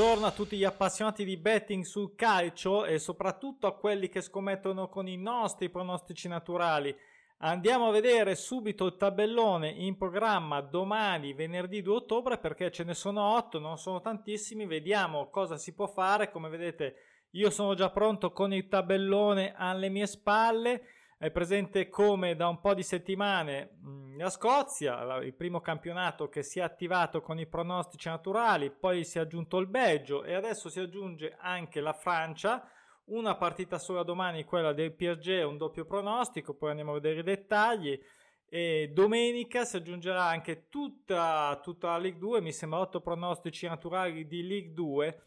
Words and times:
buongiorno 0.00 0.28
a 0.28 0.32
tutti 0.32 0.56
gli 0.56 0.64
appassionati 0.64 1.26
di 1.26 1.36
betting 1.36 1.84
sul 1.84 2.14
calcio 2.14 2.86
e 2.86 2.98
soprattutto 2.98 3.66
a 3.66 3.76
quelli 3.76 4.08
che 4.08 4.22
scommettono 4.22 4.88
con 4.88 5.06
i 5.06 5.18
nostri 5.18 5.68
pronostici 5.68 6.26
naturali. 6.26 6.96
Andiamo 7.40 7.88
a 7.88 7.90
vedere 7.90 8.34
subito 8.34 8.86
il 8.86 8.96
tabellone 8.96 9.68
in 9.68 9.98
programma 9.98 10.62
domani, 10.62 11.34
venerdì 11.34 11.82
2 11.82 11.96
ottobre, 11.96 12.38
perché 12.38 12.70
ce 12.70 12.82
ne 12.84 12.94
sono 12.94 13.36
8, 13.36 13.58
non 13.58 13.76
sono 13.76 14.00
tantissimi. 14.00 14.64
Vediamo 14.64 15.28
cosa 15.28 15.58
si 15.58 15.74
può 15.74 15.86
fare. 15.86 16.30
Come 16.30 16.48
vedete, 16.48 16.94
io 17.32 17.50
sono 17.50 17.74
già 17.74 17.90
pronto 17.90 18.32
con 18.32 18.54
il 18.54 18.68
tabellone 18.68 19.52
alle 19.54 19.90
mie 19.90 20.06
spalle. 20.06 20.82
È 21.22 21.30
presente 21.30 21.90
come 21.90 22.34
da 22.34 22.48
un 22.48 22.60
po' 22.60 22.72
di 22.72 22.82
settimane 22.82 23.76
la 24.16 24.30
Scozia, 24.30 25.16
il 25.16 25.34
primo 25.34 25.60
campionato 25.60 26.30
che 26.30 26.42
si 26.42 26.60
è 26.60 26.62
attivato 26.62 27.20
con 27.20 27.38
i 27.38 27.46
pronostici 27.46 28.08
naturali, 28.08 28.70
poi 28.70 29.04
si 29.04 29.18
è 29.18 29.20
aggiunto 29.20 29.58
il 29.58 29.66
Belgio 29.66 30.24
e 30.24 30.32
adesso 30.32 30.70
si 30.70 30.80
aggiunge 30.80 31.36
anche 31.38 31.82
la 31.82 31.92
Francia. 31.92 32.66
Una 33.08 33.36
partita 33.36 33.78
sola 33.78 34.02
domani, 34.02 34.44
quella 34.44 34.72
del 34.72 34.94
PSG, 34.94 35.44
un 35.46 35.58
doppio 35.58 35.84
pronostico, 35.84 36.54
poi 36.54 36.70
andiamo 36.70 36.92
a 36.92 36.94
vedere 36.94 37.20
i 37.20 37.22
dettagli. 37.22 38.00
E 38.48 38.90
domenica 38.90 39.66
si 39.66 39.76
aggiungerà 39.76 40.24
anche 40.24 40.70
tutta, 40.70 41.60
tutta 41.62 41.88
la 41.88 41.98
League 41.98 42.18
2, 42.18 42.40
mi 42.40 42.50
sembra 42.50 42.78
8 42.78 43.02
pronostici 43.02 43.66
naturali 43.66 44.26
di 44.26 44.46
League 44.46 44.72
2 44.72 45.24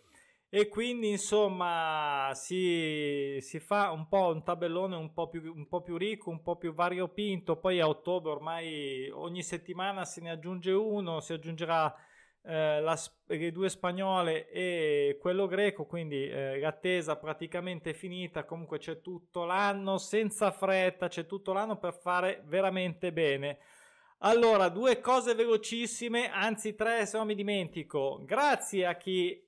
e 0.55 0.69
quindi 0.69 1.09
insomma 1.09 2.29
si, 2.35 3.39
si, 3.41 3.59
fa 3.59 3.89
un 3.89 4.07
po' 4.07 4.27
un 4.27 4.43
tabellone 4.43 4.95
un 4.95 5.11
po, 5.11 5.27
più, 5.27 5.51
un 5.51 5.67
po' 5.67 5.81
più 5.81 5.97
ricco, 5.97 6.29
un 6.29 6.43
po' 6.43 6.57
più 6.57 6.75
variopinto, 6.75 7.57
poi 7.57 7.79
a 7.79 7.87
ottobre 7.87 8.31
ormai 8.31 9.09
ogni 9.09 9.41
settimana 9.41 10.05
se 10.05 10.21
ne 10.21 10.29
aggiunge 10.29 10.71
uno, 10.71 11.21
si 11.21 11.33
aggiungerà 11.33 11.91
eh, 12.43 12.79
la, 12.81 12.95
le 13.25 13.51
due 13.51 13.67
spagnole 13.67 14.47
e 14.47 15.17
quello 15.19 15.47
greco, 15.47 15.87
quindi 15.87 16.29
eh, 16.29 16.59
l'attesa 16.59 17.15
praticamente 17.15 17.95
finita, 17.95 18.45
comunque 18.45 18.77
c'è 18.77 19.01
tutto 19.01 19.45
l'anno 19.45 19.97
senza 19.97 20.51
fretta, 20.51 21.07
c'è 21.07 21.25
tutto 21.25 21.51
l'anno 21.51 21.79
per 21.79 21.95
fare 21.95 22.43
veramente 22.45 23.11
bene. 23.11 23.57
Allora, 24.19 24.69
due 24.69 24.99
cose 24.99 25.33
velocissime, 25.33 26.29
anzi 26.29 26.75
tre 26.75 27.07
se 27.07 27.17
non 27.17 27.25
mi 27.25 27.33
dimentico. 27.33 28.21
Grazie 28.23 28.85
a 28.85 28.95
chi 28.95 29.42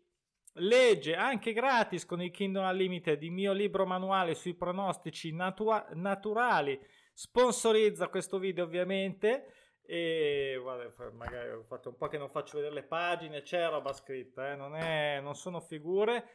legge 0.56 1.16
anche 1.16 1.54
gratis 1.54 2.06
con 2.06 2.22
il 2.22 2.32
Kingdom 2.32 2.66
Unlimited 2.66 3.22
il 3.24 3.32
mio 3.32 3.54
libro 3.54 3.86
manuale 3.86 4.36
sui 4.36 4.54
pronostici 4.54 5.32
natua- 5.34 5.88
naturali. 5.94 6.80
Sponsorizza 7.14 8.08
questo 8.10 8.40
video 8.40 8.66
ovviamente. 8.66 9.52
E 9.88 10.58
guarda, 10.60 10.90
magari 11.12 11.52
ho 11.52 11.64
fatto 11.64 11.90
un 11.90 11.96
po' 11.96 12.08
che 12.08 12.18
non 12.18 12.30
faccio 12.30 12.58
vedere 12.58 12.74
le 12.74 12.84
pagine, 12.84 13.44
c'è 13.44 13.70
roba 13.70 13.94
scritta, 13.94 14.52
eh? 14.52 14.56
non, 14.56 14.76
è, 14.76 15.20
non 15.22 15.36
sono 15.36 15.60
figure 15.60 16.28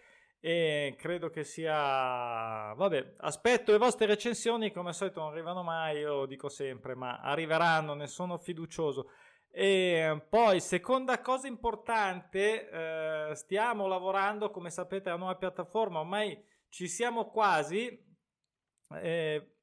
e 0.43 0.95
credo 0.97 1.29
che 1.29 1.45
sia 1.45 2.73
vabbè 2.73 3.17
aspetto 3.19 3.73
le 3.73 3.79
vostre 3.79 4.07
recensioni 4.07 4.73
come 4.73 4.89
al 4.89 4.95
solito 4.95 5.21
non 5.21 5.33
arrivano 5.33 5.63
mai 5.63 5.99
io 5.99 6.25
dico 6.25 6.49
sempre 6.49 6.95
ma 6.95 7.21
arriveranno 7.21 7.93
ne 7.93 8.07
sono 8.07 8.39
fiducioso 8.39 9.11
e 9.53 10.25
poi, 10.29 10.61
seconda 10.61 11.21
cosa 11.21 11.49
importante, 11.49 12.71
eh, 12.71 13.35
stiamo 13.35 13.87
lavorando, 13.87 14.51
come 14.51 14.71
sapete, 14.71 15.09
a 15.11 15.15
una 15.15 15.25
nuova 15.25 15.39
piattaforma, 15.39 16.01
ormai 16.01 16.41
ci 16.69 16.89
siamo 16.89 17.31
quasi. 17.31 18.09
Eh, 18.93 19.55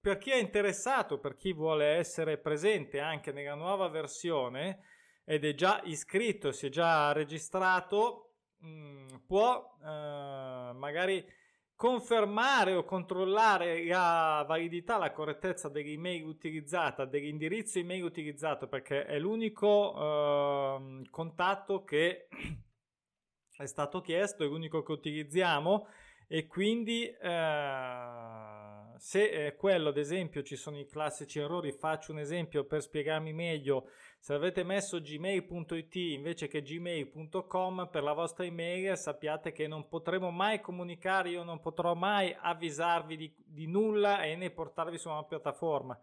per 0.00 0.18
chi 0.18 0.30
è 0.30 0.36
interessato, 0.36 1.18
per 1.18 1.36
chi 1.36 1.52
vuole 1.52 1.86
essere 1.96 2.38
presente 2.38 3.00
anche 3.00 3.32
nella 3.32 3.54
nuova 3.54 3.88
versione 3.88 4.80
ed 5.24 5.44
è 5.44 5.54
già 5.54 5.80
iscritto, 5.84 6.52
si 6.52 6.66
è 6.66 6.68
già 6.68 7.12
registrato, 7.12 8.34
mh, 8.58 8.68
mm, 8.68 9.06
può 9.26 9.76
eh, 9.82 10.72
magari 10.74 11.26
confermare 11.76 12.74
o 12.74 12.84
controllare 12.84 13.84
la 13.84 14.44
validità, 14.48 14.96
la 14.96 15.12
correttezza 15.12 15.68
dell'email 15.68 16.24
utilizzata, 16.24 17.04
dell'indirizzo 17.04 17.78
email 17.78 18.02
utilizzato, 18.02 18.66
perché 18.66 19.04
è 19.04 19.18
l'unico 19.18 19.94
eh, 19.94 21.02
contatto 21.10 21.84
che 21.84 22.28
è 23.56 23.66
stato 23.66 24.00
chiesto, 24.00 24.42
è 24.42 24.46
l'unico 24.46 24.82
che 24.82 24.92
utilizziamo 24.92 25.86
e 26.26 26.46
quindi 26.46 27.04
eh, 27.04 28.75
se 28.98 29.28
eh, 29.28 29.56
quello 29.56 29.90
ad 29.90 29.96
esempio 29.96 30.42
ci 30.42 30.56
sono 30.56 30.78
i 30.78 30.86
classici 30.86 31.38
errori, 31.38 31.72
faccio 31.72 32.12
un 32.12 32.18
esempio 32.18 32.64
per 32.64 32.82
spiegarmi 32.82 33.32
meglio 33.32 33.88
se 34.18 34.34
avete 34.34 34.64
messo 34.64 35.00
gmail.it 35.00 35.94
invece 35.94 36.48
che 36.48 36.62
gmail.com 36.62 37.88
per 37.90 38.02
la 38.02 38.12
vostra 38.12 38.44
email, 38.44 38.96
sappiate 38.96 39.52
che 39.52 39.66
non 39.66 39.88
potremo 39.88 40.30
mai 40.30 40.60
comunicare, 40.60 41.30
io 41.30 41.44
non 41.44 41.60
potrò 41.60 41.94
mai 41.94 42.34
avvisarvi 42.38 43.16
di, 43.16 43.34
di 43.36 43.66
nulla 43.66 44.22
e 44.22 44.34
né 44.34 44.50
portarvi 44.50 44.98
su 44.98 45.08
una 45.08 45.24
piattaforma 45.24 45.98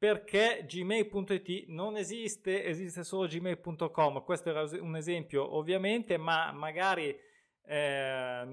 perché 0.00 0.64
gmail.it 0.66 1.66
non 1.68 1.98
esiste, 1.98 2.64
esiste 2.64 3.04
solo 3.04 3.26
gmail.com. 3.26 4.24
Questo 4.24 4.48
era 4.48 4.62
un 4.80 4.96
esempio, 4.96 5.56
ovviamente, 5.56 6.16
ma 6.16 6.52
magari 6.52 7.14
eh, 7.70 8.46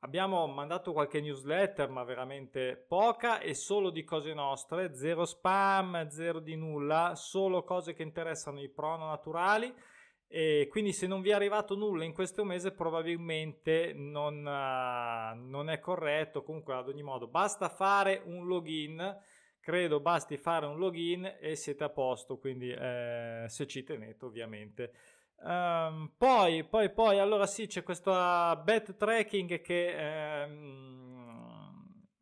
abbiamo 0.00 0.46
mandato 0.46 0.92
qualche 0.92 1.20
newsletter, 1.20 1.90
ma 1.90 2.02
veramente 2.02 2.82
poca 2.88 3.40
e 3.40 3.54
solo 3.54 3.90
di 3.90 4.04
cose 4.04 4.32
nostre, 4.32 4.94
zero 4.94 5.26
spam, 5.26 6.08
zero 6.08 6.40
di 6.40 6.56
nulla, 6.56 7.12
solo 7.14 7.62
cose 7.62 7.92
che 7.92 8.02
interessano 8.02 8.62
i 8.62 8.70
prono 8.70 9.08
naturali. 9.08 9.70
E 10.28 10.66
quindi 10.70 10.94
se 10.94 11.06
non 11.06 11.20
vi 11.20 11.28
è 11.28 11.34
arrivato 11.34 11.76
nulla 11.76 12.04
in 12.04 12.14
questo 12.14 12.42
mese 12.42 12.72
probabilmente 12.72 13.92
non, 13.92 14.38
uh, 14.38 15.48
non 15.48 15.68
è 15.68 15.78
corretto. 15.78 16.42
Comunque 16.42 16.74
ad 16.74 16.88
ogni 16.88 17.02
modo 17.02 17.28
basta 17.28 17.68
fare 17.68 18.22
un 18.24 18.46
login. 18.46 19.14
Credo 19.60 20.00
basti 20.00 20.38
fare 20.38 20.64
un 20.64 20.78
login 20.78 21.36
e 21.38 21.54
siete 21.54 21.84
a 21.84 21.90
posto. 21.90 22.38
Quindi 22.38 22.70
eh, 22.70 23.44
se 23.46 23.66
ci 23.66 23.82
tenete 23.82 24.24
ovviamente 24.24 24.92
Um, 25.38 26.12
poi, 26.16 26.64
poi, 26.64 26.90
poi, 26.90 27.18
allora 27.18 27.46
sì, 27.46 27.66
c'è 27.66 27.82
questo 27.82 28.10
bet 28.64 28.96
tracking 28.96 29.60
che 29.60 30.42
ehm, 30.42 31.16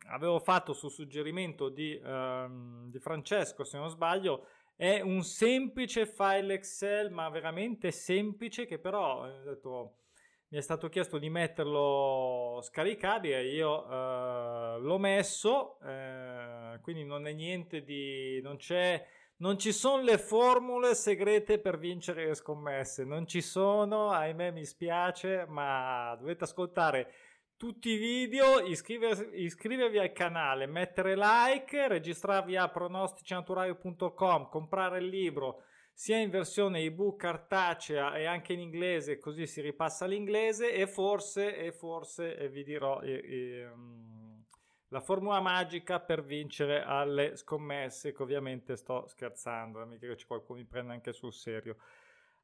avevo 0.09 0.41
fatto 0.41 0.73
su 0.73 0.89
suggerimento 0.89 1.69
di, 1.69 1.99
ehm, 2.03 2.91
di, 2.91 2.99
Francesco, 2.99 3.65
se 3.65 3.79
non 3.79 3.89
sbaglio. 3.89 4.47
È 4.77 5.01
un 5.01 5.23
semplice 5.23 6.07
file 6.07 6.55
Excel, 6.55 7.11
ma 7.11 7.29
veramente 7.29 7.93
semplice, 7.93 8.67
che 8.67 8.79
però 8.79 9.27
eh, 9.27 9.43
detto, 9.45 9.99
mi 10.49 10.59
è 10.59 10.63
stato 10.63 10.89
chiesto 10.89 11.19
di 11.19 11.31
metterlo 11.31 12.61
scaricabile. 12.63 13.45
Io 13.45 13.89
eh, 13.89 14.79
l'ho 14.81 14.99
messo, 14.99 15.79
eh, 15.81 16.79
quindi 16.83 17.05
non 17.05 17.27
è 17.27 17.33
niente 17.33 17.83
di. 17.83 18.41
non 18.43 18.57
c'è 18.57 19.05
non 19.37 19.59
ci 19.59 19.73
sono 19.73 20.03
le 20.03 20.19
formule 20.19 20.95
segrete 20.95 21.59
per 21.59 21.79
vincere 21.79 22.27
le 22.27 22.35
scommesse, 22.35 23.05
non 23.05 23.27
ci 23.27 23.41
sono, 23.41 24.11
ahimè 24.11 24.51
mi 24.53 24.65
spiace, 24.65 25.45
ma 25.49 26.17
dovete 26.19 26.45
ascoltare 26.45 27.13
tutti 27.57 27.91
i 27.91 27.97
video, 27.97 28.61
iscrivervi, 28.61 29.43
iscrivervi 29.43 29.99
al 29.99 30.13
canale, 30.13 30.67
mettere 30.67 31.17
like, 31.17 31.89
registrarvi 31.89 32.57
a 32.57 32.69
pronosticinaturali.com, 32.69 34.49
comprare 34.49 34.99
il 34.99 35.07
libro 35.07 35.63
sia 35.93 36.19
in 36.19 36.29
versione 36.29 36.81
ebook 36.81 37.21
cartacea 37.21 38.17
e 38.17 38.27
anche 38.27 38.53
in 38.53 38.61
inglese, 38.61 39.19
così 39.19 39.47
si 39.47 39.61
ripassa 39.61 40.07
l'inglese 40.07 40.73
e 40.73 40.87
forse, 40.87 41.57
e 41.57 41.73
forse 41.73 42.49
vi 42.49 42.65
dirò... 42.65 43.01
E, 43.01 43.13
e, 43.13 44.13
la 44.95 45.01
formula 45.01 45.41
magica 45.41 45.99
per 45.99 46.23
vincere 46.23 46.85
alle 46.85 47.35
scommesse, 47.35 48.13
che 48.13 48.23
ovviamente 48.23 48.77
sto 48.77 49.09
scherzando, 49.09 49.83
eh, 49.83 49.87
mica 49.87 50.07
che 50.07 50.25
qualcuno 50.25 50.61
mi 50.61 50.65
prende 50.65 50.93
anche 50.93 51.13
sul 51.13 51.33
serio. 51.33 51.79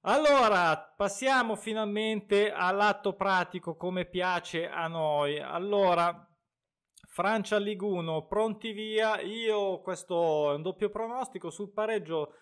Allora, 0.01 0.77
passiamo 0.77 1.55
finalmente 1.55 2.51
all'atto 2.51 3.15
pratico 3.15 3.77
come 3.77 4.05
piace 4.05 4.69
a 4.69 4.89
noi. 4.89 5.39
Allora, 5.39 6.29
Francia 7.07 7.57
Liguno, 7.57 8.27
pronti 8.27 8.73
via. 8.73 9.21
Io 9.21 9.81
questo 9.81 10.51
è 10.51 10.55
un 10.55 10.63
doppio 10.63 10.91
pronostico 10.91 11.51
sul 11.51 11.71
pareggio 11.71 12.35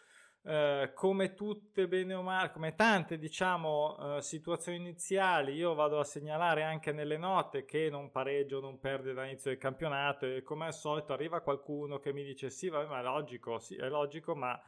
eh, 0.48 0.92
come 0.94 1.34
tutte 1.34 1.86
bene 1.86 2.14
o 2.14 2.22
male, 2.22 2.50
come 2.50 2.74
tante 2.74 3.18
diciamo 3.18 4.16
eh, 4.16 4.22
situazioni 4.22 4.78
iniziali, 4.78 5.52
io 5.52 5.74
vado 5.74 6.00
a 6.00 6.04
segnalare 6.04 6.62
anche 6.62 6.90
nelle 6.90 7.18
note 7.18 7.66
che 7.66 7.90
non 7.90 8.10
pareggio, 8.10 8.58
non 8.58 8.78
perde 8.78 9.12
dall'inizio 9.12 9.50
del 9.50 9.60
campionato 9.60 10.24
e 10.24 10.42
come 10.42 10.64
al 10.64 10.72
solito 10.72 11.12
arriva 11.12 11.42
qualcuno 11.42 11.98
che 11.98 12.14
mi 12.14 12.24
dice 12.24 12.48
sì, 12.48 12.70
vabbè, 12.70 12.88
ma 12.88 13.00
è 13.00 13.02
logico, 13.02 13.58
sì, 13.58 13.76
è 13.76 13.90
logico, 13.90 14.34
ma 14.34 14.58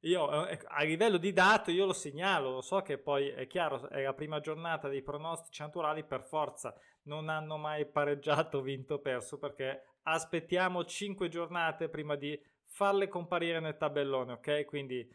io 0.00 0.44
eh, 0.48 0.58
a 0.66 0.82
livello 0.82 1.18
di 1.18 1.32
dato 1.32 1.70
io 1.70 1.86
lo 1.86 1.92
segnalo, 1.92 2.50
lo 2.50 2.60
so 2.60 2.82
che 2.82 2.98
poi 2.98 3.28
è 3.28 3.46
chiaro, 3.46 3.88
è 3.90 4.02
la 4.02 4.14
prima 4.14 4.40
giornata 4.40 4.88
dei 4.88 5.02
pronostici 5.02 5.62
naturali, 5.62 6.02
per 6.02 6.24
forza 6.24 6.74
non 7.04 7.28
hanno 7.28 7.56
mai 7.58 7.86
pareggiato, 7.86 8.60
vinto, 8.60 8.98
perso, 8.98 9.38
perché 9.38 9.84
aspettiamo 10.02 10.84
5 10.84 11.28
giornate 11.28 11.88
prima 11.88 12.16
di 12.16 12.36
farle 12.64 13.06
comparire 13.06 13.60
nel 13.60 13.76
tabellone, 13.76 14.32
ok? 14.32 14.64
Quindi 14.64 15.08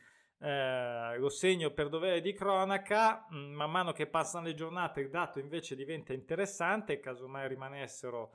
eh, 0.43 1.17
lo 1.17 1.29
segno 1.29 1.71
per 1.71 1.87
dovere 1.87 2.19
di 2.19 2.33
cronaca, 2.33 3.25
mm, 3.33 3.53
man 3.53 3.71
mano 3.71 3.93
che 3.93 4.07
passano 4.07 4.47
le 4.47 4.53
giornate 4.53 4.99
il 4.99 5.09
dato 5.09 5.39
invece 5.39 5.73
diventa 5.73 6.11
interessante, 6.11 6.99
casomai 6.99 7.47
rimanessero 7.47 8.33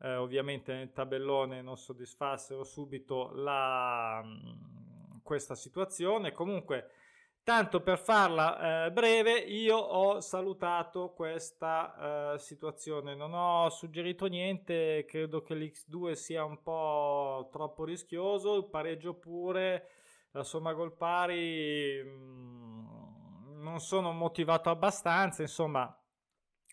eh, 0.00 0.14
ovviamente 0.14 0.72
nel 0.72 0.92
tabellone 0.92 1.60
non 1.60 1.76
soddisfassero 1.76 2.62
subito 2.62 3.32
la, 3.34 4.22
mm, 4.24 5.18
questa 5.24 5.56
situazione. 5.56 6.30
Comunque, 6.30 6.90
tanto 7.42 7.80
per 7.82 7.98
farla 7.98 8.86
eh, 8.86 8.92
breve, 8.92 9.32
io 9.38 9.78
ho 9.78 10.20
salutato 10.20 11.12
questa 11.12 12.34
eh, 12.34 12.38
situazione, 12.38 13.16
non 13.16 13.34
ho 13.34 13.68
suggerito 13.70 14.26
niente, 14.26 15.04
credo 15.08 15.42
che 15.42 15.54
l'X2 15.56 16.12
sia 16.12 16.44
un 16.44 16.62
po' 16.62 17.48
troppo 17.50 17.82
rischioso, 17.84 18.54
il 18.54 18.66
pareggio 18.66 19.14
pure 19.14 19.97
la 20.32 20.42
somma 20.42 20.72
gol 20.72 20.96
pari 20.96 22.02
mh, 22.02 23.60
non 23.62 23.80
sono 23.80 24.12
motivato 24.12 24.70
abbastanza, 24.70 25.42
insomma, 25.42 25.92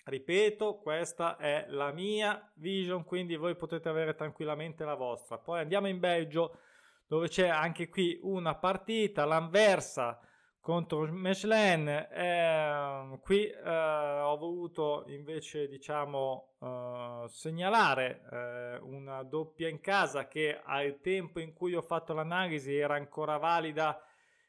ripeto, 0.06 0.78
questa 0.80 1.38
è 1.38 1.66
la 1.70 1.92
mia 1.92 2.52
vision, 2.56 3.04
quindi 3.04 3.36
voi 3.36 3.56
potete 3.56 3.90
avere 3.90 4.16
tranquillamente 4.16 4.86
la 4.86 4.96
vostra. 4.96 5.38
Poi 5.38 5.60
andiamo 5.60 5.88
in 5.88 6.00
Belgio, 6.00 6.60
dove 7.08 7.28
c'è 7.28 7.48
anche 7.48 7.90
qui 7.90 8.20
una 8.22 8.56
partita, 8.56 9.26
l'Anversa 9.26 10.20
contro 10.66 11.06
Mechelen. 11.12 11.88
Eh, 11.88 13.20
qui 13.22 13.48
eh, 13.48 13.70
ho 13.70 14.36
voluto 14.36 15.04
invece, 15.10 15.68
diciamo, 15.68 16.56
eh, 16.60 17.26
segnalare 17.28 18.22
eh, 18.32 18.78
una 18.82 19.22
doppia 19.22 19.70
in 19.70 19.80
casa 19.80 20.28
che 20.28 20.60
al 20.64 21.00
tempo 21.02 21.40
in 21.40 21.54
cui 21.54 21.76
ho 21.76 21.84
fatto 21.84 22.14
l'analisi 22.14 22.76
era 22.76 22.96
ancora 22.96 23.38
valida 23.38 24.02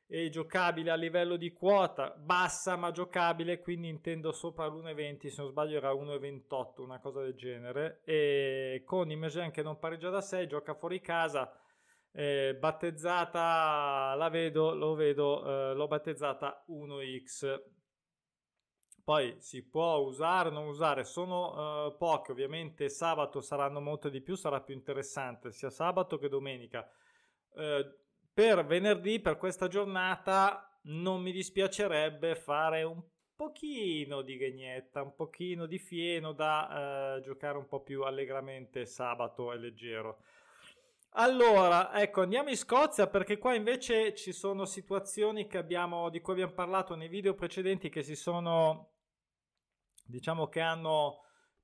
e 0.06 0.30
giocabile 0.30 0.90
a 0.90 0.94
livello 0.94 1.36
di 1.36 1.52
quota 1.52 2.14
bassa 2.16 2.76
ma 2.76 2.92
giocabile 2.92 3.60
quindi 3.60 3.88
intendo 3.88 4.30
sopra 4.30 4.66
l'1,20 4.68 5.26
se 5.26 5.42
non 5.42 5.50
sbaglio 5.50 5.76
era 5.78 5.92
1,28 5.92 6.80
una 6.80 7.00
cosa 7.00 7.22
del 7.22 7.34
genere 7.34 8.02
e 8.04 8.84
con 8.86 9.10
Imagine 9.10 9.50
che 9.50 9.64
non 9.64 9.80
pareggia 9.80 10.08
da 10.08 10.20
6 10.20 10.46
gioca 10.46 10.74
fuori 10.74 11.00
casa 11.00 11.52
eh, 12.18 12.56
battezzata 12.58 14.14
la 14.14 14.30
vedo, 14.30 14.74
lo 14.74 14.94
vedo, 14.94 15.44
eh, 15.44 15.74
l'ho 15.74 15.86
battezzata 15.86 16.64
1x. 16.68 17.62
Poi 19.04 19.36
si 19.38 19.68
può 19.68 19.98
usare 19.98 20.48
o 20.48 20.52
non 20.52 20.66
usare, 20.66 21.04
sono 21.04 21.90
eh, 21.92 21.96
poche, 21.96 22.32
ovviamente 22.32 22.88
sabato 22.88 23.40
saranno 23.42 23.80
molto 23.80 24.08
di 24.08 24.22
più, 24.22 24.34
sarà 24.34 24.62
più 24.62 24.74
interessante 24.74 25.52
sia 25.52 25.68
sabato 25.68 26.16
che 26.18 26.28
domenica. 26.28 26.90
Eh, 27.54 27.98
per 28.32 28.64
venerdì, 28.64 29.20
per 29.20 29.36
questa 29.36 29.68
giornata, 29.68 30.80
non 30.84 31.20
mi 31.20 31.32
dispiacerebbe 31.32 32.34
fare 32.34 32.82
un 32.82 33.02
pochino 33.36 34.22
di 34.22 34.38
ghegnetta, 34.38 35.02
un 35.02 35.14
pochino 35.14 35.66
di 35.66 35.78
fieno 35.78 36.32
da 36.32 37.16
eh, 37.16 37.20
giocare 37.20 37.58
un 37.58 37.66
po' 37.66 37.82
più 37.82 38.02
allegramente 38.04 38.86
sabato 38.86 39.52
e 39.52 39.58
leggero. 39.58 40.22
Allora, 41.18 41.94
ecco, 41.98 42.20
andiamo 42.20 42.50
in 42.50 42.58
Scozia 42.58 43.06
perché 43.06 43.38
qua 43.38 43.54
invece 43.54 44.14
ci 44.14 44.32
sono 44.32 44.66
situazioni 44.66 45.48
abbiamo, 45.56 46.10
di 46.10 46.20
cui 46.20 46.34
abbiamo 46.34 46.52
parlato 46.52 46.94
nei 46.94 47.08
video 47.08 47.34
precedenti 47.34 47.88
che 47.88 48.02
si 48.02 48.14
sono, 48.14 48.90
diciamo 50.04 50.48
che 50.48 50.60
hanno 50.60 51.22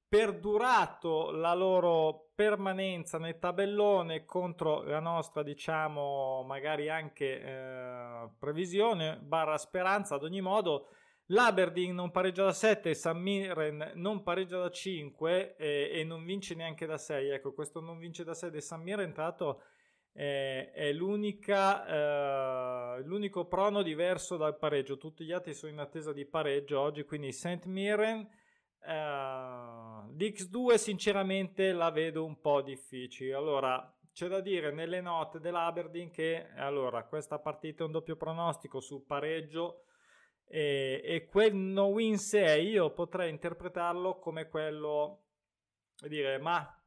perdurato 0.08 1.30
la 1.32 1.52
loro 1.52 2.30
permanenza 2.34 3.18
nel 3.18 3.38
tabellone 3.38 4.24
contro 4.24 4.84
la 4.84 5.00
nostra, 5.00 5.42
diciamo, 5.42 6.42
magari 6.44 6.88
anche 6.88 7.42
eh, 7.42 8.30
previsione 8.38 9.18
barra 9.18 9.58
speranza 9.58 10.14
ad 10.14 10.24
ogni 10.24 10.40
modo. 10.40 10.88
L'Aberdeen 11.32 11.94
non 11.94 12.10
pareggia 12.10 12.44
da 12.44 12.52
7, 12.52 12.92
San 12.92 13.18
Miren 13.18 13.92
non 13.94 14.22
pareggia 14.22 14.58
da 14.58 14.70
5 14.70 15.56
e, 15.56 15.90
e, 15.90 16.04
non 16.04 16.24
vince 16.24 16.54
neanche 16.54 16.84
da 16.84 16.98
6. 16.98 17.30
Ecco, 17.30 17.54
questo 17.54 17.80
non 17.80 17.98
vince 17.98 18.22
da 18.22 18.34
6 18.34 18.50
di 18.50 18.60
San 18.60 18.82
Miren, 18.82 19.14
tra 19.14 19.22
l'altro 19.24 19.62
è, 20.12 20.72
è 20.74 20.88
eh, 20.88 20.92
l'unico 23.02 23.46
prono 23.46 23.80
diverso 23.80 24.36
dal 24.36 24.58
pareggio. 24.58 24.98
Tutti 24.98 25.24
gli 25.24 25.32
altri 25.32 25.54
sono 25.54 25.72
in 25.72 25.78
attesa 25.78 26.12
di 26.12 26.26
pareggio 26.26 26.78
oggi, 26.78 27.04
quindi 27.04 27.32
St. 27.32 27.64
Mirren. 27.64 28.28
Eh, 28.84 28.92
L'X2 28.92 30.74
sinceramente 30.74 31.72
la 31.72 31.90
vedo 31.90 32.26
un 32.26 32.40
po' 32.42 32.60
difficile. 32.60 33.32
Allora, 33.32 33.90
c'è 34.12 34.28
da 34.28 34.40
dire 34.40 34.70
nelle 34.70 35.00
note 35.00 35.40
dell'Aberdeen 35.40 36.10
che 36.10 36.48
allora, 36.56 37.04
questa 37.04 37.38
partita 37.38 37.84
è 37.84 37.86
un 37.86 37.92
doppio 37.92 38.16
pronostico 38.16 38.80
sul 38.80 39.06
pareggio 39.06 39.84
e, 40.46 41.00
e 41.04 41.26
quel 41.26 41.54
no 41.54 41.86
win 41.86 42.18
6 42.18 42.68
io 42.68 42.92
potrei 42.92 43.30
interpretarlo 43.30 44.18
come 44.18 44.48
quello 44.48 45.24
dire 46.06 46.38
ma 46.38 46.78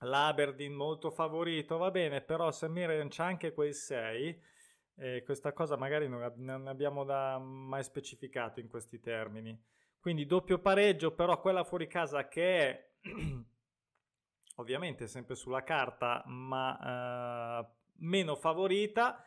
l'Aberdeen 0.00 0.72
molto 0.72 1.10
favorito 1.10 1.76
va 1.76 1.90
bene 1.90 2.20
però 2.20 2.50
se 2.50 2.68
Mirren 2.68 3.08
c'è 3.08 3.22
anche 3.22 3.52
quel 3.52 3.74
6 3.74 4.52
eh, 4.96 5.22
questa 5.24 5.52
cosa 5.52 5.76
magari 5.76 6.08
non, 6.08 6.32
non 6.36 6.66
abbiamo 6.66 7.04
da, 7.04 7.38
mai 7.38 7.82
specificato 7.82 8.60
in 8.60 8.68
questi 8.68 9.00
termini. 9.00 9.58
Quindi 9.98 10.26
doppio 10.26 10.58
pareggio 10.58 11.14
però 11.14 11.40
quella 11.40 11.64
fuori 11.64 11.86
casa 11.86 12.28
che 12.28 12.58
è 12.58 12.90
ovviamente 14.56 15.06
sempre 15.06 15.34
sulla 15.34 15.64
carta 15.64 16.22
ma 16.26 17.60
eh, 17.60 17.66
meno 17.98 18.36
favorita 18.36 19.24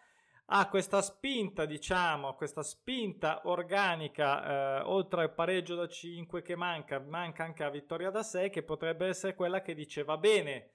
ha 0.49 0.69
questa 0.69 1.01
spinta, 1.01 1.65
diciamo, 1.65 2.35
questa 2.35 2.63
spinta 2.63 3.41
organica, 3.45 4.79
eh, 4.79 4.81
oltre 4.85 5.21
al 5.23 5.33
pareggio 5.33 5.75
da 5.75 5.88
5 5.88 6.41
che 6.41 6.55
manca, 6.55 6.99
manca 6.99 7.44
anche 7.44 7.63
la 7.63 7.69
vittoria 7.69 8.09
da 8.09 8.23
6 8.23 8.49
che 8.49 8.63
potrebbe 8.63 9.07
essere 9.07 9.35
quella 9.35 9.61
che 9.61 9.73
dice 9.73 10.03
va 10.03 10.17
bene. 10.17 10.71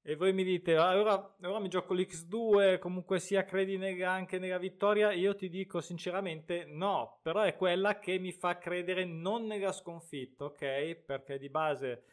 E 0.00 0.14
voi 0.14 0.32
mi 0.32 0.44
dite, 0.44 0.76
allora, 0.76 1.36
allora 1.42 1.58
mi 1.58 1.68
gioco 1.68 1.92
l'X2, 1.92 2.78
comunque 2.78 3.18
sia 3.18 3.44
credi 3.44 3.76
nella, 3.76 4.12
anche 4.12 4.38
nella 4.38 4.58
vittoria? 4.58 5.10
Io 5.12 5.34
ti 5.34 5.48
dico 5.48 5.80
sinceramente 5.80 6.64
no, 6.64 7.18
però 7.22 7.42
è 7.42 7.56
quella 7.56 7.98
che 7.98 8.18
mi 8.18 8.32
fa 8.32 8.58
credere 8.58 9.04
non 9.04 9.44
nella 9.46 9.72
sconfitta, 9.72 10.44
ok? 10.44 10.94
Perché 11.04 11.36
di 11.38 11.50
base 11.50 12.04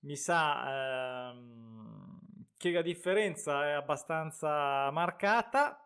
mi 0.00 0.16
sa 0.16 1.30
ehm, 1.30 2.18
che 2.56 2.70
la 2.72 2.82
differenza 2.82 3.66
è 3.68 3.72
abbastanza 3.72 4.90
marcata 4.90 5.85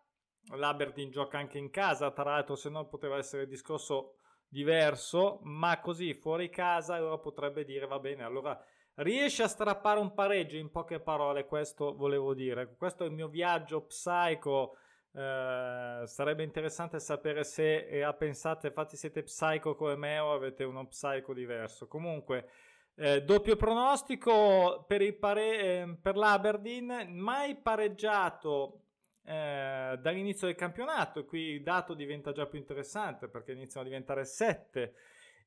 l'Aberdeen 0.53 1.11
gioca 1.11 1.39
anche 1.39 1.59
in 1.59 1.71
casa, 1.71 2.11
tra 2.11 2.25
l'altro 2.25 2.57
se 2.57 2.69
no 2.69 2.87
poteva 2.87 3.17
essere 3.17 3.47
discorso 3.47 4.15
diverso, 4.49 5.41
ma 5.43 5.81
così 5.81 6.13
fuori 6.15 6.51
casa 6.51 6.95
allora 6.95 7.19
potrebbe 7.19 7.65
dire 7.65 7.87
va 7.87 7.99
bene, 7.99 8.25
allora 8.25 8.61
riesce 8.97 9.43
a 9.43 9.49
strappare 9.49 10.01
un 10.01 10.13
pareggio 10.13 10.57
in 10.57 10.71
poche 10.71 11.01
parole, 11.01 11.47
questo 11.47 11.95
volevo 11.95 12.35
dire. 12.35 12.75
Questo 12.77 13.05
è 13.05 13.07
il 13.07 13.13
mio 13.13 13.29
viaggio 13.29 13.83
psycho. 13.87 14.77
Eh, 15.13 16.03
sarebbe 16.05 16.43
interessante 16.45 17.01
sapere 17.01 17.43
se 17.45 17.87
eh, 17.87 18.15
pensate, 18.15 18.69
infatti 18.69 18.97
siete 18.97 19.23
psycho 19.23 19.75
come 19.75 19.97
me 19.97 20.19
o 20.19 20.33
avete 20.33 20.65
uno 20.65 20.87
psycho 20.87 21.33
diverso. 21.33 21.87
Comunque, 21.87 22.49
eh, 22.97 23.23
doppio 23.23 23.57
pronostico 23.57 24.85
per, 24.87 25.01
il 25.03 25.17
pare- 25.17 25.59
eh, 25.59 25.97
per 26.01 26.17
l'Aberdeen, 26.17 27.09
mai 27.17 27.57
pareggiato 27.57 28.80
eh, 29.25 29.99
dall'inizio 30.01 30.47
del 30.47 30.57
campionato. 30.57 31.25
Qui 31.25 31.41
il 31.41 31.63
dato 31.63 31.95
diventa 31.95 32.33
già 32.33 32.47
più 32.47 32.59
interessante 32.59 33.29
perché 33.29 33.53
iniziano 33.53 33.87
a 33.87 33.89
diventare 33.89 34.25
7. 34.25 34.95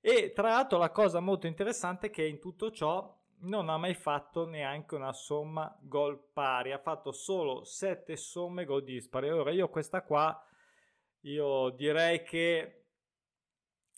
E 0.02 0.34
tra 0.34 0.50
l'altro 0.50 0.78
la 0.78 0.92
cosa 0.92 1.20
molto 1.20 1.48
interessante 1.48 2.08
è 2.08 2.10
che 2.10 2.26
in 2.26 2.40
tutto 2.40 2.72
ciò 2.72 3.20
non 3.44 3.70
ha 3.70 3.78
mai 3.78 3.94
fatto 3.94 4.46
neanche 4.46 4.96
una 4.96 5.14
somma 5.14 5.78
gol 5.82 6.20
pari, 6.34 6.72
ha 6.72 6.80
fatto 6.80 7.12
solo 7.12 7.64
7 7.64 8.16
somme 8.16 8.66
gol 8.66 8.84
dispari. 8.84 9.30
Allora 9.30 9.52
io 9.52 9.70
questa 9.70 10.02
qua, 10.02 10.42
io 11.22 11.70
direi 11.70 12.24
che 12.24 12.84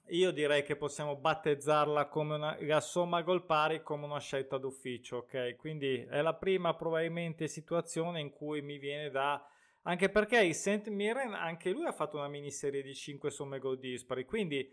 io 0.09 0.29
direi 0.29 0.61
che 0.63 0.75
possiamo 0.75 1.15
battezzarla 1.15 2.07
come 2.07 2.35
una, 2.35 2.55
la 2.59 2.79
somma 2.79 3.23
gol 3.23 3.43
pari 3.43 3.81
come 3.81 4.05
una 4.05 4.19
scelta 4.19 4.59
d'ufficio, 4.59 5.17
ok? 5.17 5.55
Quindi 5.55 6.05
è 6.07 6.21
la 6.21 6.35
prima 6.35 6.75
probabilmente 6.75 7.47
situazione 7.47 8.19
in 8.19 8.29
cui 8.29 8.61
mi 8.61 8.77
viene 8.77 9.09
da 9.09 9.43
anche 9.87 10.09
perché 10.09 10.43
il 10.43 10.55
St. 10.55 10.87
Mirren 10.87 11.33
anche 11.33 11.69
lui 11.69 11.85
ha 11.85 11.91
fatto 11.91 12.17
una 12.17 12.27
miniserie 12.27 12.81
di 12.81 12.93
5 12.93 13.29
somme 13.29 13.59
gol 13.59 13.77
dispari, 13.77 14.25
quindi 14.25 14.67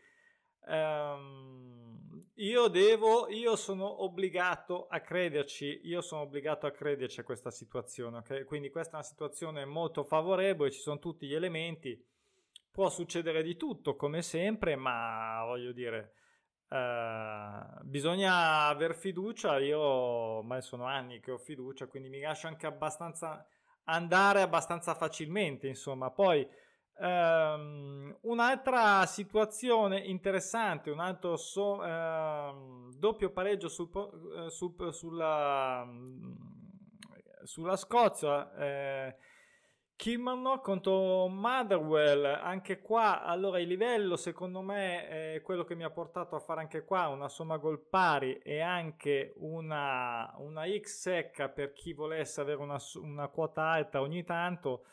um, 0.67 2.31
io 2.37 2.69
devo, 2.69 3.29
io 3.29 3.55
sono 3.57 4.05
obbligato 4.05 4.87
a 4.87 5.01
crederci, 5.01 5.81
io 5.85 6.01
sono 6.01 6.23
obbligato 6.23 6.67
a 6.67 6.71
crederci 6.71 7.21
a 7.21 7.25
questa 7.25 7.51
situazione, 7.51 8.19
ok? 8.19 8.45
Quindi 8.45 8.71
questa 8.71 8.93
è 8.93 8.95
una 8.97 9.05
situazione 9.05 9.67
molto 9.67 10.03
favorevole, 10.03 10.71
ci 10.71 10.81
sono 10.81 10.99
tutti 10.99 11.27
gli 11.27 11.35
elementi, 11.35 12.03
può 12.71 12.89
succedere 12.89 13.43
di 13.43 13.57
tutto 13.57 13.97
come 13.97 14.23
sempre, 14.23 14.77
ma 14.77 15.43
voglio 15.45 15.73
dire... 15.73 16.15
Uh, 16.73 17.83
bisogna 17.83 18.67
aver 18.69 18.95
fiducia, 18.95 19.59
io 19.59 19.79
ormai 19.79 20.63
sono 20.63 20.87
anni 20.87 21.21
che 21.21 21.31
ho 21.31 21.37
fiducia, 21.37 21.87
quindi 21.87 22.09
mi 22.09 22.21
lascio 22.21 22.47
anche 22.47 22.67
abbastanza 22.67 23.47
andare 23.85 24.43
abbastanza 24.43 24.95
facilmente, 24.95 25.69
insomma. 25.69 26.11
Poi 26.11 26.47
Um, 26.95 28.17
un'altra 28.23 29.07
situazione 29.07 29.99
interessante, 29.99 30.91
un 30.91 31.01
altro 31.01 31.37
so, 31.37 31.81
uh, 31.81 32.95
doppio 32.97 33.31
pareggio 33.31 33.69
sul, 33.69 33.89
uh, 33.93 34.49
sul, 34.49 34.93
sulla, 34.93 35.83
uh, 35.83 37.45
sulla 37.45 37.77
Scozia. 37.77 38.55
Eh, 38.55 39.17
Kilmarnock 40.03 40.65
contro 40.65 41.29
Motherwell, 41.29 42.25
anche 42.25 42.81
qua, 42.81 43.23
allora 43.23 43.61
il 43.61 43.69
livello 43.69 44.17
secondo 44.17 44.61
me 44.61 45.07
è 45.35 45.41
quello 45.43 45.63
che 45.63 45.77
mi 45.77 45.85
ha 45.85 45.91
portato 45.91 46.35
a 46.35 46.41
fare 46.41 46.61
anche 46.61 46.83
qua 46.83 47.07
una 47.07 47.29
somma 47.29 47.57
gol 47.57 47.79
pari 47.79 48.37
e 48.39 48.59
anche 48.59 49.33
una, 49.37 50.35
una 50.39 50.65
X 50.67 51.03
secca 51.03 51.49
per 51.51 51.73
chi 51.73 51.93
volesse 51.93 52.41
avere 52.41 52.61
una, 52.61 52.79
una 52.97 53.29
quota 53.29 53.63
alta 53.63 54.01
ogni 54.01 54.25
tanto. 54.25 54.87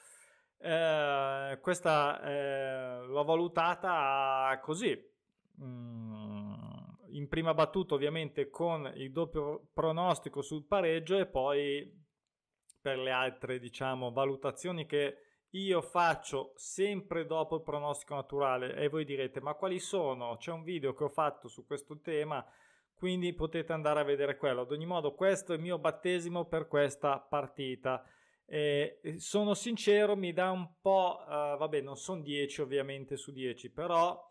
Eh, 0.59 1.57
questa 1.59 2.21
eh, 2.21 2.99
l'ho 3.07 3.23
valutata 3.23 4.59
così. 4.61 5.11
Mm, 5.59 6.53
in 7.13 7.27
prima 7.27 7.55
battuta 7.55 7.95
ovviamente 7.95 8.51
con 8.51 8.91
il 8.93 9.11
doppio 9.11 9.69
pronostico 9.73 10.43
sul 10.43 10.65
pareggio 10.65 11.17
e 11.17 11.25
poi 11.25 11.97
per 12.81 12.98
le 12.98 13.12
altre 13.12 13.59
diciamo 13.59 14.12
valutazioni 14.12 14.86
che 14.86 15.17
io 15.51 15.81
faccio 15.81 16.53
sempre 16.55 17.25
dopo 17.25 17.55
il 17.55 17.63
pronostico 17.63 18.15
naturale 18.15 18.75
e 18.75 18.88
voi 18.88 19.05
direte 19.05 19.41
ma 19.41 19.53
quali 19.55 19.79
sono? 19.79 20.38
C'è 20.38 20.51
un 20.51 20.63
video 20.63 20.93
che 20.93 21.03
ho 21.03 21.09
fatto 21.09 21.48
su 21.48 21.65
questo 21.65 22.00
tema 22.00 22.45
quindi 23.00 23.33
potete 23.33 23.71
andare 23.71 24.01
a 24.01 24.03
vedere 24.03 24.36
quello. 24.36 24.62
Ad 24.62 24.71
ogni 24.74 24.86
modo 24.86 25.15
questo 25.15 25.53
è 25.53 25.55
il 25.55 25.62
mio 25.62 25.79
battesimo 25.79 26.45
per 26.45 26.67
questa 26.67 27.17
partita. 27.17 28.03
Eh, 28.45 29.00
sono 29.19 29.53
sincero, 29.53 30.17
mi 30.17 30.33
dà 30.33 30.51
un 30.51 30.81
po', 30.81 31.19
uh, 31.21 31.57
vabbè 31.57 31.79
non 31.79 31.95
sono 31.95 32.21
10 32.21 32.62
ovviamente 32.62 33.15
su 33.15 33.31
10, 33.31 33.71
però 33.71 34.21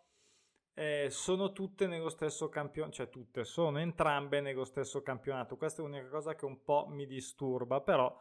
eh, 0.74 1.06
sono 1.08 1.52
tutte 1.52 1.86
nello 1.86 2.10
stesso 2.10 2.50
campionato, 2.50 2.94
cioè 2.94 3.08
tutte, 3.08 3.44
sono 3.44 3.78
entrambe 3.78 4.42
nello 4.42 4.64
stesso 4.64 5.00
campionato. 5.00 5.56
Questa 5.56 5.80
è 5.80 5.84
l'unica 5.84 6.08
cosa 6.08 6.34
che 6.34 6.44
un 6.44 6.62
po' 6.62 6.86
mi 6.90 7.06
disturba, 7.06 7.80
però 7.80 8.14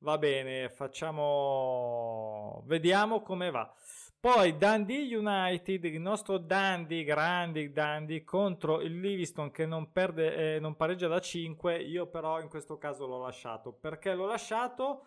Va 0.00 0.16
bene, 0.16 0.68
facciamo... 0.68 2.62
Vediamo 2.66 3.20
come 3.22 3.50
va. 3.50 3.72
Poi 4.20 4.56
Dundee 4.56 5.16
United, 5.16 5.84
il 5.84 6.00
nostro 6.00 6.38
Dundee, 6.38 7.02
grandi 7.02 7.72
Dundee, 7.72 8.22
contro 8.22 8.80
il 8.80 9.00
Livingston 9.00 9.50
che 9.50 9.66
non, 9.66 9.90
perde, 9.90 10.56
eh, 10.56 10.60
non 10.60 10.76
pareggia 10.76 11.08
da 11.08 11.20
5. 11.20 11.78
Io 11.82 12.06
però 12.06 12.40
in 12.40 12.48
questo 12.48 12.78
caso 12.78 13.06
l'ho 13.06 13.20
lasciato. 13.20 13.72
Perché 13.72 14.14
l'ho 14.14 14.26
lasciato? 14.26 15.04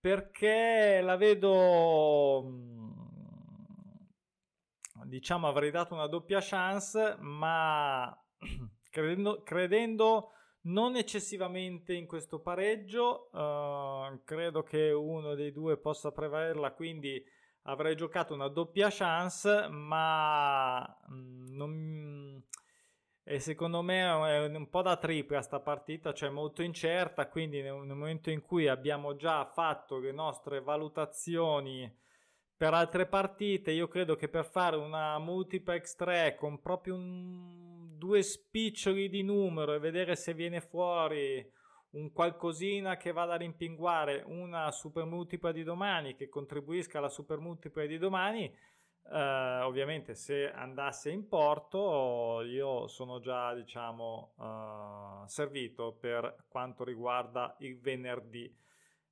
Perché 0.00 1.00
la 1.02 1.16
vedo... 1.16 2.42
Mm, 2.44 2.90
diciamo 5.04 5.48
avrei 5.48 5.70
dato 5.70 5.94
una 5.94 6.08
doppia 6.08 6.40
chance, 6.42 7.16
ma 7.20 8.14
credendo, 8.90 9.42
credendo 9.42 10.30
non 10.66 10.96
eccessivamente 10.96 11.92
in 11.94 12.06
questo 12.06 12.40
pareggio, 12.40 13.28
uh, 13.32 14.22
credo 14.24 14.62
che 14.62 14.90
uno 14.90 15.34
dei 15.34 15.52
due 15.52 15.76
possa 15.76 16.12
prevalerla, 16.12 16.72
quindi 16.72 17.22
avrei 17.62 17.96
giocato 17.96 18.34
una 18.34 18.48
doppia 18.48 18.88
chance, 18.90 19.68
ma 19.68 20.84
mm, 21.10 21.54
non... 21.54 22.44
Secondo 23.38 23.82
me 23.82 24.02
è 24.02 24.46
un 24.46 24.68
po' 24.70 24.82
da 24.82 24.96
tripla 24.96 25.42
sta 25.42 25.58
partita, 25.58 26.12
cioè 26.12 26.30
molto 26.30 26.62
incerta, 26.62 27.28
quindi 27.28 27.60
nel 27.60 27.74
momento 27.74 28.30
in 28.30 28.40
cui 28.40 28.68
abbiamo 28.68 29.16
già 29.16 29.44
fatto 29.46 29.98
le 29.98 30.12
nostre 30.12 30.60
valutazioni 30.60 31.92
per 32.56 32.72
altre 32.72 33.06
partite, 33.06 33.72
io 33.72 33.88
credo 33.88 34.14
che 34.14 34.28
per 34.28 34.44
fare 34.44 34.76
una 34.76 35.18
multiplex 35.18 35.96
3 35.96 36.36
con 36.36 36.60
proprio 36.60 36.94
un 36.94 37.65
due 37.96 38.22
spiccioli 38.22 39.08
di 39.08 39.22
numero 39.22 39.74
e 39.74 39.78
vedere 39.78 40.16
se 40.16 40.34
viene 40.34 40.60
fuori 40.60 41.44
un 41.90 42.12
qualcosina 42.12 42.96
che 42.96 43.12
vada 43.12 43.34
a 43.34 43.38
rimpinguare 43.38 44.22
una 44.26 44.70
super 44.70 45.04
multipla 45.04 45.52
di 45.52 45.62
domani 45.62 46.14
che 46.14 46.28
contribuisca 46.28 46.98
alla 46.98 47.08
super 47.08 47.38
multipla 47.38 47.86
di 47.86 47.98
domani 47.98 48.52
eh, 49.12 49.60
ovviamente 49.62 50.14
se 50.14 50.50
andasse 50.50 51.10
in 51.10 51.28
porto 51.28 52.42
io 52.44 52.88
sono 52.88 53.20
già 53.20 53.54
diciamo 53.54 54.34
eh, 54.40 55.28
servito 55.28 55.96
per 56.00 56.46
quanto 56.48 56.82
riguarda 56.82 57.54
il 57.60 57.78
venerdì. 57.78 58.52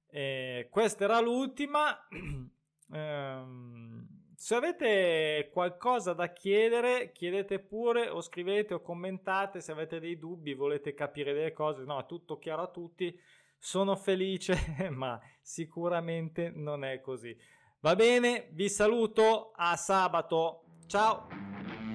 E 0.07 0.69
questa 0.71 1.05
era 1.05 1.21
l'ultima. 1.21 1.97
Ehm, 2.93 4.14
se 4.37 4.55
avete 4.55 5.51
qualcosa 5.53 6.13
da 6.13 6.33
chiedere, 6.33 7.13
chiedete 7.13 7.59
pure 7.59 8.09
o 8.09 8.21
scrivete 8.21 8.75
o 8.75 8.81
commentate 8.81 9.61
se 9.61 9.73
avete 9.73 10.01
dei 10.01 10.19
dubbi, 10.19 10.55
volete 10.55 10.95
capire 10.95 11.33
delle 11.33 11.53
cose. 11.53 11.85
No, 11.85 12.01
è 12.01 12.07
tutto 12.07 12.39
chiaro 12.39 12.63
a 12.63 12.69
tutti. 12.69 13.19
Sono 13.59 13.97
felice, 13.97 14.89
ma 14.91 15.21
sicuramente 15.41 16.51
non 16.55 16.85
è 16.85 17.01
così. 17.01 17.37
Va 17.81 17.95
bene, 17.95 18.49
vi 18.53 18.69
saluto 18.69 19.53
a 19.55 19.77
sabato. 19.77 20.65
Ciao! 20.87 21.94